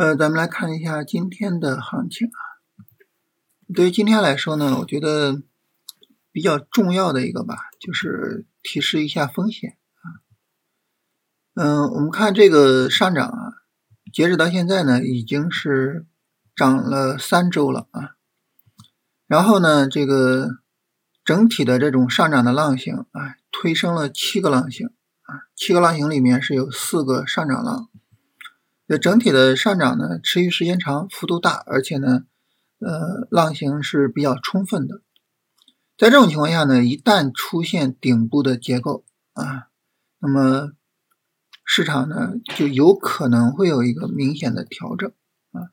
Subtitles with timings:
[0.00, 2.40] 呃，咱们来看一下今天的行情啊。
[3.74, 5.42] 对于今天来说呢，我觉得
[6.32, 10.24] 比较重要的一个吧，就是提示一下风险啊。
[11.52, 13.52] 嗯，我们看这个上涨啊，
[14.10, 16.06] 截止到现在呢，已经是
[16.56, 18.16] 涨了三周了啊。
[19.26, 20.48] 然后呢，这个
[21.22, 27.89] 整体的这种上涨的浪形啊，推升了七个浪形啊，七个浪形里面是有四个上涨浪。
[28.90, 32.24] 这整体的上涨呢，持续时间长，幅度大，而且呢，
[32.80, 35.00] 呃，浪形是比较充分的。
[35.96, 39.04] 在这种情况下呢，一旦出现顶部的结构
[39.34, 39.68] 啊，
[40.18, 40.72] 那么
[41.64, 45.12] 市场呢就有可能会有一个明显的调整
[45.52, 45.70] 啊。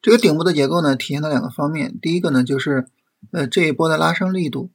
[0.00, 2.86] 这个顶部的结构呢，体现了两个方面，第一个呢就是
[3.32, 4.70] 呃这一波的拉升力度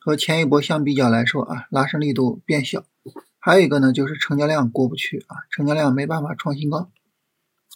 [0.00, 2.80] 和前一波相比较来说啊，拉升力度变小；
[3.38, 6.90] 还有一个呢就是成交量过不去啊，成交量没办法创新高。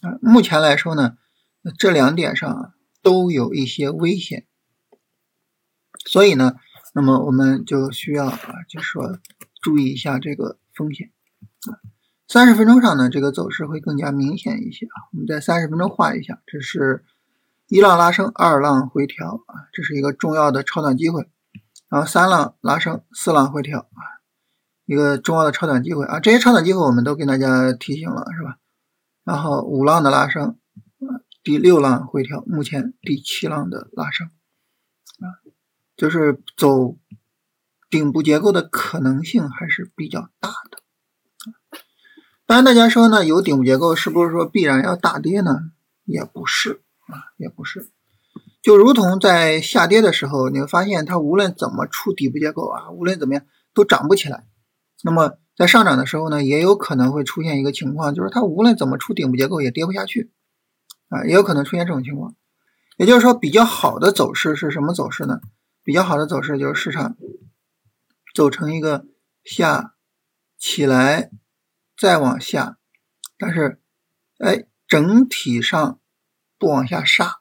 [0.01, 1.17] 啊，目前来说呢，
[1.77, 4.45] 这两点上都有一些危险，
[6.05, 6.55] 所以呢，
[6.93, 9.19] 那么我们就需要啊，就是说
[9.61, 11.11] 注意一下这个风险
[11.69, 11.77] 啊。
[12.27, 15.11] 三十分钟上呢，这个走势会更加明显一些啊。
[15.11, 17.03] 我们在三十分钟画一下，这是
[17.67, 21.29] 一浪拉升，二浪回调啊，这是一个重要的超短机会。
[21.89, 24.23] 然后三浪拉升，四浪回调啊，
[24.85, 26.21] 一个重要的超短机会啊。
[26.21, 28.57] 这些超短机会我们都给大家提醒了，是吧？
[29.23, 30.57] 然后五浪的拉升，
[30.99, 34.27] 啊，第六浪回调，目前第七浪的拉升，
[35.19, 35.39] 啊，
[35.95, 36.97] 就是走
[37.89, 40.79] 顶部结构的可能性还是比较大的。
[42.45, 45.71] 当然，大家说呢，有顶部结构是不是说必然要大跌呢？
[46.03, 47.89] 也不是啊，也不是。
[48.61, 54.45] 就如同在下跌的时候，你会发现它无论怎么出底部结构啊，无论怎么样都涨不起来。
[55.03, 60.31] 那么在上涨的时候呢，也有可能会出现一个情况，就是它无论怎么出顶部结构也跌不下去，
[61.09, 62.35] 啊，也有可能出现这种情况。
[62.97, 65.41] 也就是说，比较好的走势是什么走势呢？
[65.83, 67.17] 比较好的走势就是市场
[68.33, 69.05] 走成一个
[69.43, 69.95] 下
[70.57, 71.31] 起来
[71.97, 72.77] 再往下，
[73.37, 73.81] 但是
[74.37, 75.99] 哎，整体上
[76.59, 77.39] 不往下杀，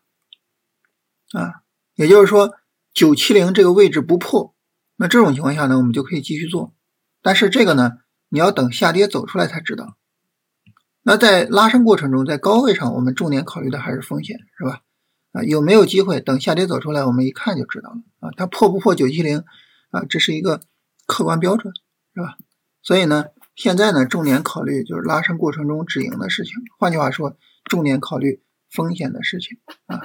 [1.33, 1.63] 啊，
[1.95, 2.57] 也就是说
[2.93, 4.55] 九七零这个位置不破，
[4.97, 6.73] 那这种情况下呢，我们就可以继续做。
[7.23, 7.93] 但是这个呢？
[8.33, 9.97] 你要等下跌走出来才知道。
[11.03, 14.83] 那在拉升过程中，在高位上，我们重点考虑的还是风险，是吧？
[15.33, 17.97] 啊，有没有机会等下跌走出来，我们一看就知道了。
[18.21, 19.43] 啊，它破不破九七零
[19.91, 20.05] 啊？
[20.09, 20.61] 这是一个
[21.07, 21.75] 客观标准，
[22.15, 22.37] 是吧？
[22.83, 23.27] 所以呢，
[23.57, 26.55] 现在呢，重点考虑就是拉升过程中止盈的事情。
[26.79, 30.03] 换句话说，重点考虑风险的事情啊。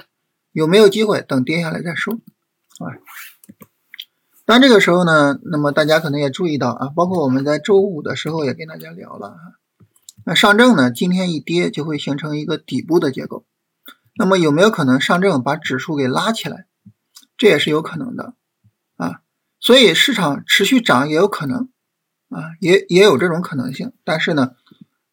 [0.50, 2.90] 有没有机会等跌下来再说，啊？
[4.46, 9.38] 当然，这个时候呢，那么大家可能也注意到啊，包括我们在周五的时候也跟大家聊了啊。
[10.24, 13.44] 那上证呢，今天一跌就会形成一个底部的结构。
[14.16, 16.66] 那么有没有可能上证把指数给拉起来？
[17.36, 18.34] 这也是有可能的
[18.96, 19.20] 啊。
[19.58, 21.68] 所以市场持续涨也有可能
[22.28, 23.94] 啊，也也有这种可能性。
[24.04, 24.52] 但是呢，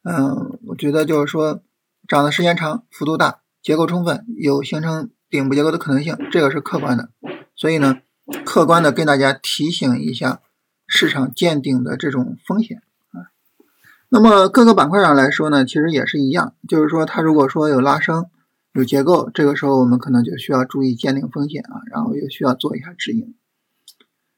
[0.04, 1.64] 嗯，我觉得就是说
[2.08, 7.10] 涨的时间长、幅度大、结构充分，有形成顶部结构的可能性，这个是客观的。
[7.56, 7.98] 所以呢。
[8.46, 10.42] 客观的跟大家提醒一下
[10.88, 13.32] 市场见顶的这种风险啊。
[14.10, 18.28] 那么各个板块上来说呢，其实也是一样，就是说它如果说有拉升、
[18.74, 23.36] 有结构，这个时候我们可能就需要注意见顶风险啊，然后又需要做一下止盈。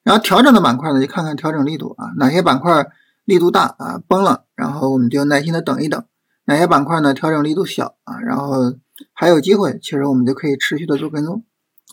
[0.03, 2.87] 然后调整的板块呢，就看看调整力度啊，哪些板块
[3.25, 6.01] 力度大啊崩了，然后我们就耐心的等一等；
[6.45, 8.75] 哪些板块呢调整力度小啊，然后
[9.13, 11.43] 还有机会，其实我们就可以持续的做跟踪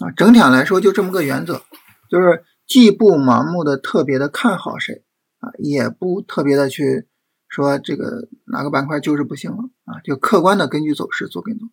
[0.01, 0.11] 啊。
[0.11, 1.63] 整体上来说就这么个原则。
[2.12, 5.03] 就是既不盲目的特别的看好谁
[5.39, 7.09] 啊，也不特别的去
[7.49, 9.56] 说这个哪个板块就是不行了
[9.87, 11.71] 啊，就客观的根据走势做跟踪。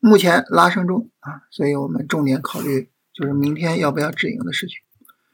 [0.00, 4.76] 目前拉升中啊，所以我们重点考虑就是明天要不要止盈的事情。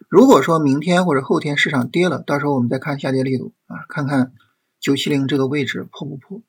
[0.09, 4.33] 如果说明天或者后天市场跌了，到时候我们再看下跌力度啊，看看
[4.81, 6.43] 九七零这个位置破不破。